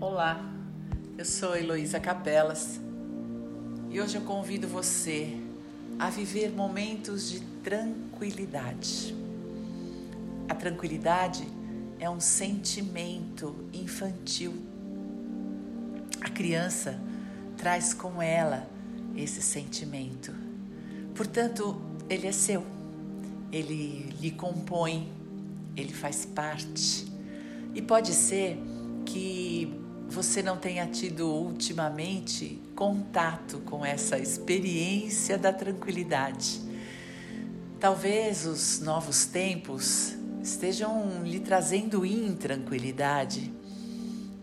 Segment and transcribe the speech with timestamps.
[0.00, 0.48] Olá,
[1.18, 2.78] eu sou Heloísa Capelas
[3.90, 5.36] e hoje eu convido você
[5.98, 9.12] a viver momentos de tranquilidade.
[10.48, 11.48] A tranquilidade
[11.98, 14.54] é um sentimento infantil.
[16.20, 17.00] A criança
[17.56, 18.70] traz com ela
[19.16, 20.32] esse sentimento.
[21.12, 21.76] Portanto,
[22.08, 22.64] ele é seu,
[23.50, 25.12] ele lhe compõe,
[25.76, 27.12] ele faz parte.
[27.74, 28.62] E pode ser
[29.04, 36.60] que você não tenha tido ultimamente contato com essa experiência da tranquilidade.
[37.78, 43.52] Talvez os novos tempos estejam lhe trazendo intranquilidade.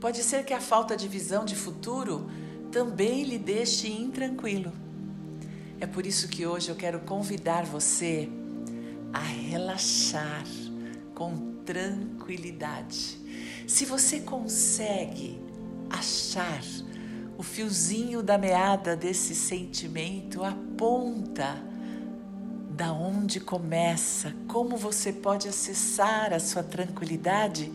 [0.00, 2.28] Pode ser que a falta de visão de futuro
[2.72, 4.72] também lhe deixe intranquilo.
[5.80, 8.28] É por isso que hoje eu quero convidar você
[9.12, 10.44] a relaxar
[11.14, 13.18] com tranquilidade.
[13.66, 15.51] Se você consegue
[15.92, 16.62] achar
[17.36, 21.62] o fiozinho da meada desse sentimento, aponta
[22.70, 27.72] da onde começa, como você pode acessar a sua tranquilidade,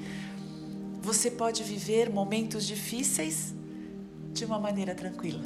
[1.02, 3.54] você pode viver momentos difíceis
[4.34, 5.44] de uma maneira tranquila.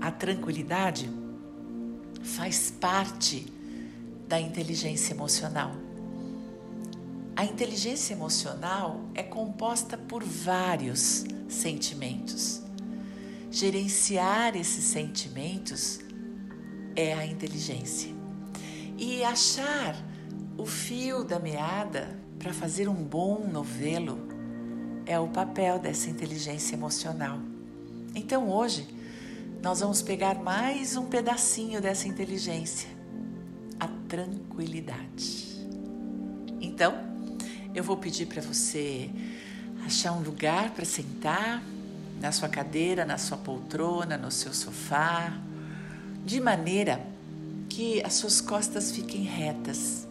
[0.00, 1.10] A tranquilidade
[2.22, 3.46] faz parte
[4.26, 5.87] da inteligência emocional.
[7.38, 12.60] A inteligência emocional é composta por vários sentimentos.
[13.48, 16.00] Gerenciar esses sentimentos
[16.96, 18.12] é a inteligência.
[18.96, 19.94] E achar
[20.56, 24.18] o fio da meada para fazer um bom novelo
[25.06, 27.38] é o papel dessa inteligência emocional.
[28.16, 28.84] Então hoje
[29.62, 32.88] nós vamos pegar mais um pedacinho dessa inteligência,
[33.78, 35.46] a tranquilidade.
[36.60, 37.07] Então,
[37.74, 39.10] eu vou pedir para você
[39.84, 41.62] achar um lugar para sentar
[42.20, 45.32] na sua cadeira, na sua poltrona, no seu sofá,
[46.24, 47.00] de maneira
[47.68, 50.06] que as suas costas fiquem retas.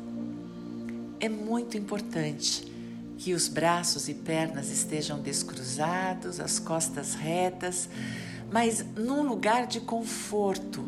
[1.19, 2.72] É muito importante
[3.17, 7.90] que os braços e pernas estejam descruzados, as costas retas,
[8.51, 10.85] mas num lugar de conforto,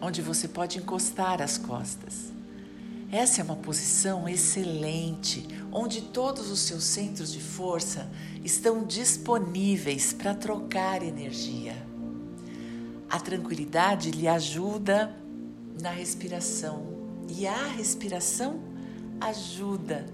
[0.00, 2.29] onde você pode encostar as costas.
[3.12, 8.08] Essa é uma posição excelente, onde todos os seus centros de força
[8.44, 11.74] estão disponíveis para trocar energia.
[13.08, 15.12] A tranquilidade lhe ajuda
[15.82, 16.86] na respiração
[17.28, 18.60] e a respiração
[19.20, 20.06] ajuda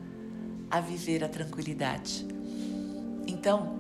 [0.71, 2.27] a viver a tranquilidade.
[3.27, 3.77] Então,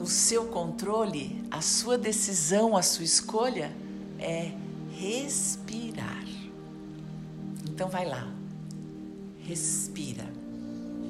[0.00, 3.70] o seu controle, a sua decisão, a sua escolha
[4.18, 4.50] é
[4.90, 6.26] respirar.
[7.68, 8.37] Então, vai lá.
[9.48, 10.30] Respira.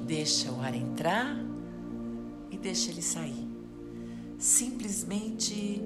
[0.07, 1.35] Deixa o ar entrar
[2.49, 3.45] e deixa ele sair.
[4.37, 5.81] Simplesmente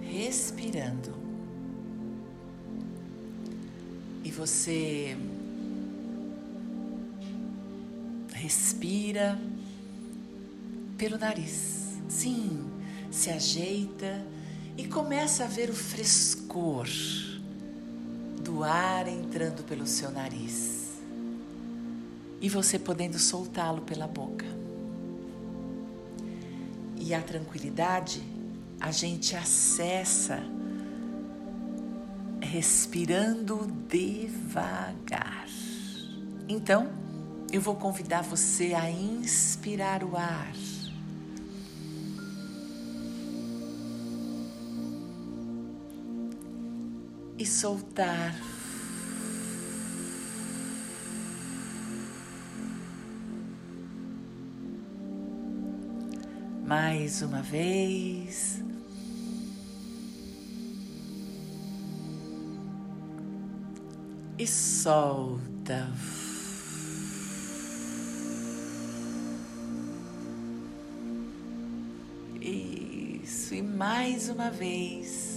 [0.00, 1.14] respirando.
[4.24, 5.16] E você
[8.32, 9.40] respira
[10.98, 11.96] pelo nariz.
[12.08, 12.64] Sim,
[13.08, 14.20] se ajeita
[14.76, 16.88] e começa a ver o frescor
[18.42, 20.83] do ar entrando pelo seu nariz
[22.44, 24.44] e você podendo soltá-lo pela boca.
[26.94, 28.22] E a tranquilidade
[28.78, 30.42] a gente acessa
[32.42, 35.48] respirando devagar.
[36.46, 36.92] Então,
[37.50, 40.52] eu vou convidar você a inspirar o ar.
[47.38, 48.53] E soltar
[56.64, 58.62] mais uma vez.
[64.38, 65.88] E solta.
[72.40, 75.33] Isso, e mais uma vez.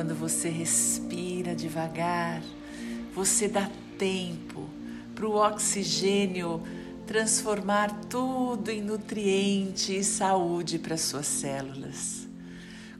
[0.00, 2.42] Quando você respira devagar,
[3.14, 4.66] você dá tempo
[5.14, 6.62] para o oxigênio
[7.06, 12.26] transformar tudo em nutriente e saúde para suas células.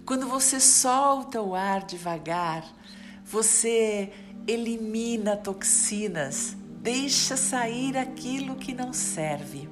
[0.04, 2.70] Quando você solta o ar devagar,
[3.24, 4.12] você
[4.46, 9.70] elimina toxinas deixa sair aquilo que não serve.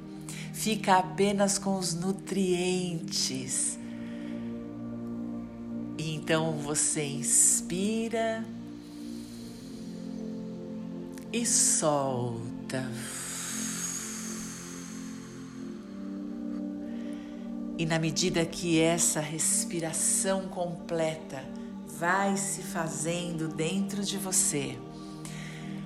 [0.54, 3.77] Fica apenas com os nutrientes.
[6.28, 8.44] Então você inspira
[11.32, 12.86] e solta.
[17.78, 21.42] E na medida que essa respiração completa
[21.98, 24.78] vai se fazendo dentro de você,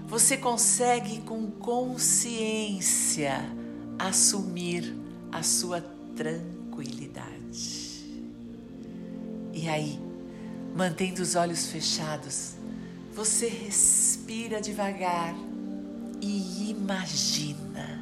[0.09, 3.49] você consegue com consciência
[3.97, 4.93] assumir
[5.31, 5.81] a sua
[6.17, 7.31] tranquilidade.
[9.55, 10.12] E aí,
[10.75, 12.55] mantendo os olhos fechados,
[13.15, 15.35] você respira devagar
[16.21, 18.01] e imagina.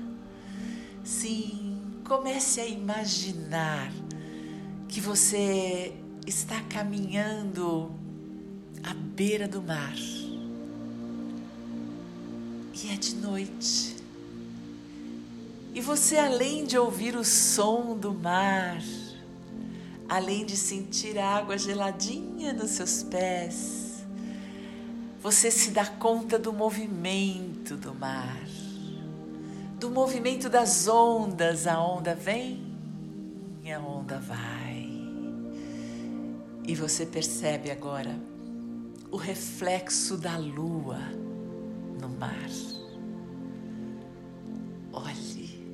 [1.04, 1.70] Sim,
[2.10, 3.92] Comece a imaginar
[4.88, 5.94] que você
[6.26, 7.94] está caminhando
[8.82, 9.94] à beira do mar
[12.74, 13.94] e é de noite.
[15.72, 18.82] E você, além de ouvir o som do mar,
[20.10, 24.04] além de sentir a água geladinha nos seus pés,
[25.22, 28.40] você se dá conta do movimento do mar
[29.80, 31.66] do movimento das ondas.
[31.66, 32.62] A onda vem,
[33.74, 34.90] a onda vai.
[36.66, 38.14] E você percebe agora
[39.10, 40.98] o reflexo da lua
[41.98, 42.50] no mar.
[44.92, 45.66] Olhe,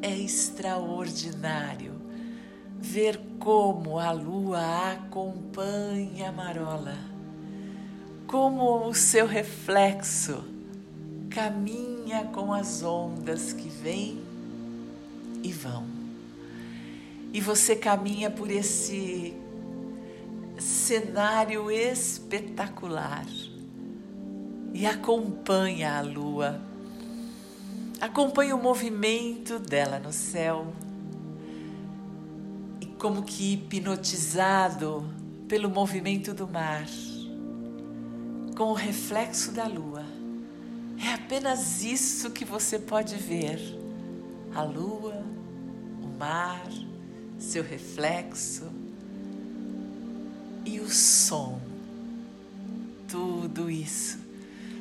[0.00, 2.03] é extraordinário
[2.84, 6.98] ver como a lua acompanha a marola,
[8.26, 10.44] como o seu reflexo
[11.30, 14.20] caminha com as ondas que vêm
[15.42, 15.86] e vão.
[17.32, 19.34] E você caminha por esse
[20.58, 23.26] cenário espetacular
[24.74, 26.60] e acompanha a lua,
[27.98, 30.66] acompanha o movimento dela no céu
[33.04, 35.06] como que hipnotizado
[35.46, 36.86] pelo movimento do mar,
[38.56, 40.02] com o reflexo da lua
[40.98, 43.60] é apenas isso que você pode ver:
[44.54, 45.22] a lua,
[46.02, 46.66] o mar,
[47.38, 48.72] seu reflexo
[50.64, 51.60] e o som.
[53.06, 54.18] Tudo isso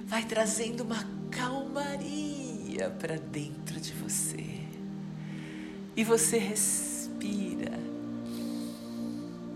[0.05, 4.61] vai trazendo uma calmaria para dentro de você.
[5.93, 7.92] E você respira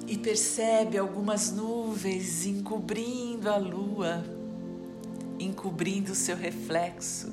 [0.07, 4.37] e percebe algumas nuvens encobrindo a lua
[5.39, 7.31] encobrindo o seu reflexo.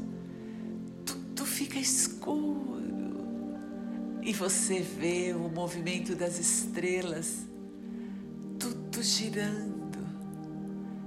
[1.04, 2.74] Tudo fica escuro
[4.22, 7.46] e você vê o movimento das estrelas,
[8.58, 9.98] tudo girando.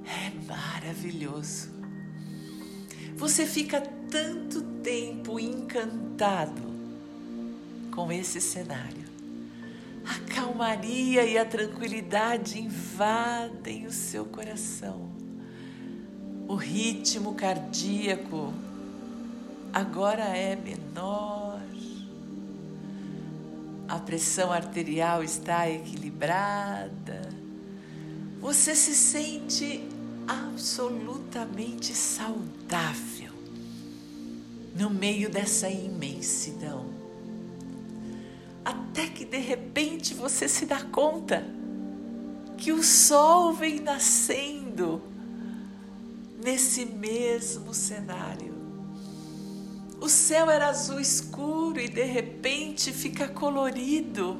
[0.06, 1.70] É maravilhoso.
[3.16, 6.62] Você fica tanto tempo encantado
[7.92, 9.07] com esse cenário.
[10.08, 15.12] A calmaria e a tranquilidade invadem o seu coração.
[16.48, 18.54] O ritmo cardíaco
[19.74, 21.62] agora é menor,
[23.88, 27.30] a pressão arterial está equilibrada,
[28.40, 29.88] você se sente
[30.28, 33.34] absolutamente saudável
[34.76, 36.97] no meio dessa imensidão.
[38.68, 41.42] Até que de repente você se dá conta
[42.58, 45.02] que o sol vem nascendo
[46.44, 48.54] nesse mesmo cenário.
[50.02, 54.36] O céu era azul escuro e de repente fica colorido.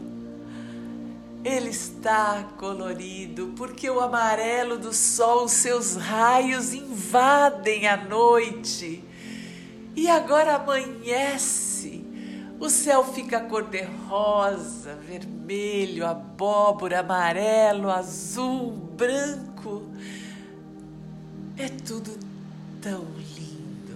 [1.42, 9.02] Ele está colorido porque o amarelo do sol, seus raios invadem a noite.
[9.96, 11.67] E agora amanhece.
[12.60, 19.84] O céu fica cor-de-rosa, vermelho, abóbora, amarelo, azul, branco.
[21.56, 22.18] É tudo
[22.82, 23.96] tão lindo.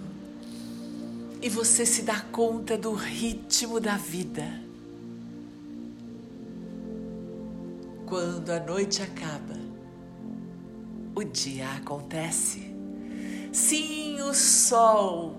[1.42, 4.62] E você se dá conta do ritmo da vida.
[8.06, 9.58] Quando a noite acaba,
[11.16, 12.76] o dia acontece.
[13.52, 15.36] Sim, o sol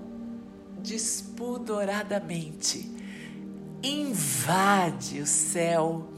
[0.82, 2.90] despudoradamente
[3.82, 6.08] invade o céu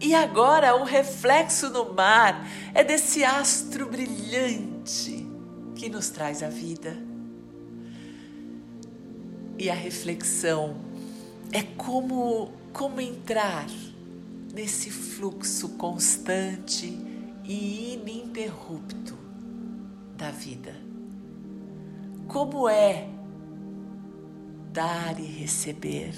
[0.00, 5.26] e agora o reflexo no mar é desse astro brilhante
[5.74, 6.96] que nos traz a vida.
[9.58, 10.76] E a reflexão
[11.52, 13.66] é como como entrar
[14.52, 16.86] nesse fluxo constante
[17.42, 19.16] e ininterrupto
[20.16, 20.74] da vida.
[22.26, 23.08] como é
[24.72, 26.14] dar e receber,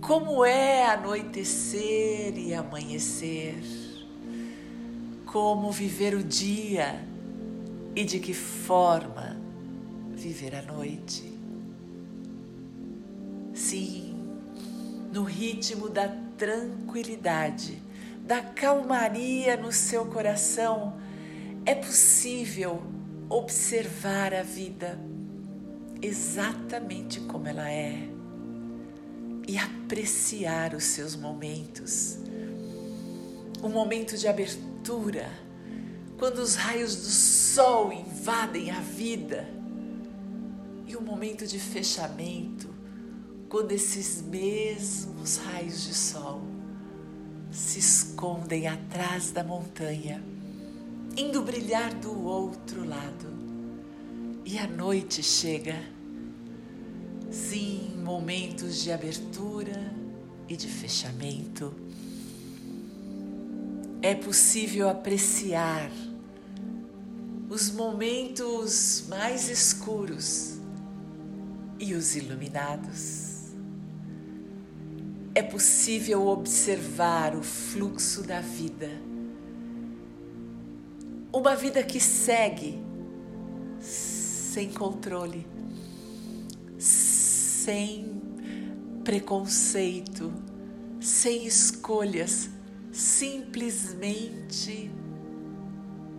[0.00, 3.56] como é anoitecer e amanhecer,
[5.24, 7.04] como viver o dia?
[7.94, 9.40] E de que forma
[10.12, 11.32] viver a noite.
[13.54, 14.14] Sim,
[15.12, 17.82] no ritmo da tranquilidade,
[18.20, 20.98] da calmaria no seu coração,
[21.64, 22.82] é possível
[23.28, 25.00] observar a vida
[26.02, 28.15] exatamente como ela é
[29.46, 32.18] e apreciar os seus momentos.
[33.62, 35.30] Um momento de abertura,
[36.18, 39.48] quando os raios do sol invadem a vida,
[40.86, 42.68] e um momento de fechamento,
[43.48, 46.42] quando esses mesmos raios de sol
[47.50, 50.22] se escondem atrás da montanha,
[51.16, 53.36] indo brilhar do outro lado.
[54.44, 55.76] E a noite chega.
[57.30, 59.92] Sim, momentos de abertura
[60.48, 61.74] e de fechamento.
[64.00, 65.90] É possível apreciar
[67.50, 70.56] os momentos mais escuros
[71.80, 73.26] e os iluminados
[75.34, 78.88] é possível observar o fluxo da vida.
[81.30, 82.82] Uma vida que segue
[83.78, 85.46] sem controle,
[87.66, 88.22] sem
[89.02, 90.32] preconceito,
[91.00, 92.48] sem escolhas,
[92.92, 94.88] simplesmente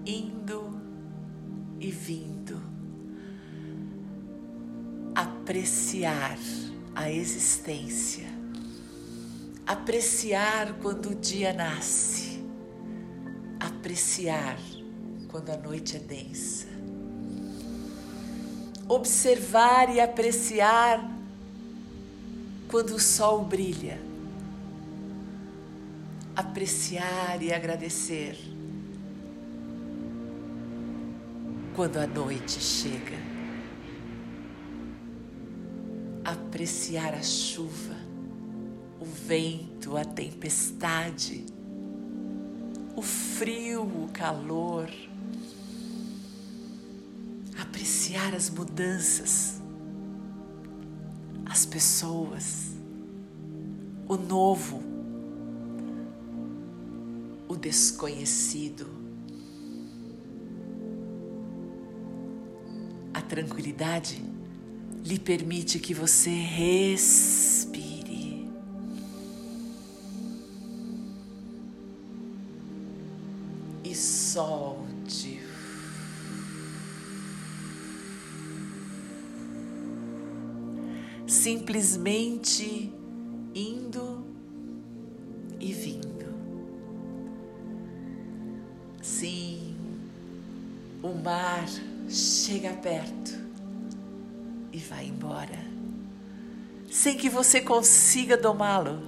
[0.06, 0.78] indo
[1.80, 2.62] e vindo.
[5.16, 6.38] Apreciar
[6.94, 8.28] a existência.
[9.66, 12.44] Apreciar quando o dia nasce,
[13.58, 14.60] apreciar
[15.30, 16.68] quando a noite é densa,
[18.90, 21.17] observar e apreciar
[22.70, 24.00] quando o sol brilha,
[26.36, 28.38] apreciar e agradecer
[31.76, 33.18] quando a noite chega,
[36.24, 38.08] apreciar a chuva
[39.00, 41.46] o vento, a tempestade,
[42.96, 44.90] o frio, o calor.
[47.60, 49.57] Apreciar as mudanças,
[51.58, 52.68] as pessoas,
[54.08, 54.80] o novo,
[57.48, 58.88] o desconhecido.
[63.12, 64.24] A tranquilidade
[65.04, 67.87] lhe permite que você respire
[81.48, 82.92] Simplesmente
[83.56, 84.26] indo
[85.58, 86.26] e vindo.
[89.02, 89.74] Sim,
[91.02, 91.66] o mar
[92.10, 93.34] chega perto
[94.74, 95.58] e vai embora,
[96.92, 99.02] sem que você consiga domá-lo.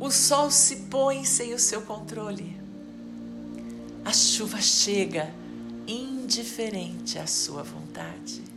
[0.00, 2.60] O sol se põe sem o seu controle.
[4.04, 5.32] A chuva chega
[5.86, 8.47] indiferente à sua vontade.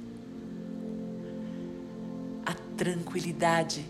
[2.45, 3.85] A tranquilidade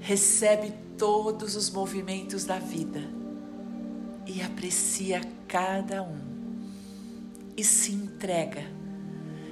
[0.00, 3.02] recebe todos os movimentos da vida
[4.26, 6.18] e aprecia cada um
[7.56, 8.64] e se entrega,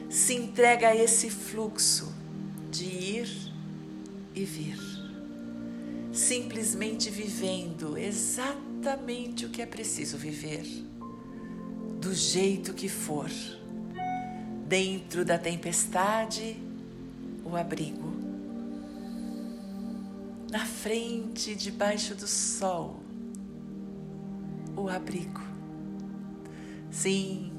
[0.09, 2.15] se entrega a esse fluxo
[2.71, 3.53] de ir
[4.35, 4.79] e vir,
[6.13, 10.65] simplesmente vivendo exatamente o que é preciso viver
[12.01, 13.29] do jeito que for,
[14.69, 16.57] dentro da tempestade,
[17.45, 18.06] o abrigo,
[20.57, 22.99] na frente, debaixo do sol,
[24.75, 25.43] o abrigo.
[26.91, 27.53] Sim,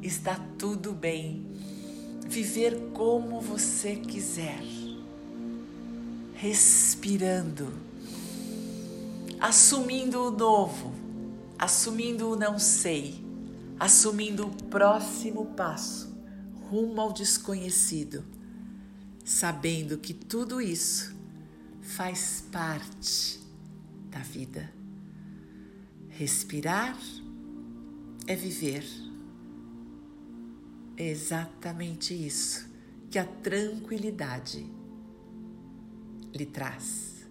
[0.00, 1.44] está tudo bem.
[2.28, 4.62] Viver como você quiser,
[6.34, 7.72] respirando,
[9.40, 10.94] assumindo o novo,
[11.58, 13.28] assumindo o não sei.
[13.76, 16.14] Assumindo o próximo passo.
[16.68, 18.22] Rumo ao desconhecido,
[19.24, 21.18] sabendo que tudo isso
[21.80, 23.40] faz parte
[24.10, 24.72] da vida.
[26.08, 26.98] Respirar
[28.26, 28.84] é viver.
[30.96, 32.68] É exatamente isso
[33.10, 34.66] que a tranquilidade
[36.34, 37.26] lhe traz.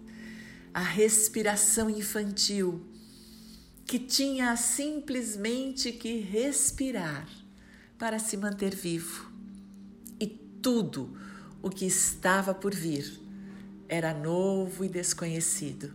[0.74, 2.84] A respiração infantil
[3.86, 7.28] que tinha simplesmente que respirar
[7.98, 9.30] para se manter vivo.
[10.62, 11.16] tudo
[11.62, 13.18] o que estava por vir
[13.90, 15.92] era novo e desconhecido.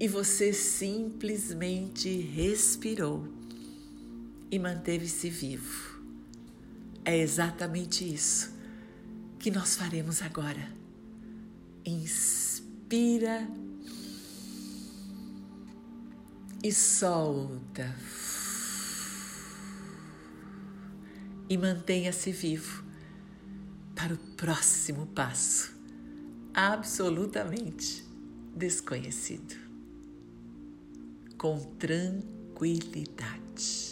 [0.00, 3.28] E você simplesmente respirou
[4.50, 6.00] e manteve-se vivo.
[7.04, 8.56] É exatamente isso
[9.38, 10.72] que nós faremos agora.
[11.84, 13.46] Inspira
[16.64, 17.94] e solta.
[21.50, 22.82] E mantenha-se vivo
[23.94, 25.77] para o próximo passo,
[26.58, 28.04] absolutamente
[28.52, 29.54] desconhecido,
[31.38, 33.87] com tranquilidade.